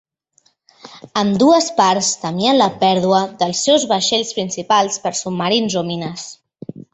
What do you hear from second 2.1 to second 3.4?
temien la pèrdua